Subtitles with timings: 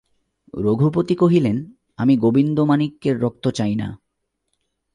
[0.53, 1.57] রঘুপতি কহিলেন,
[1.97, 3.87] আমি গোবিন্দমাণিক্যের রক্ত চাই না।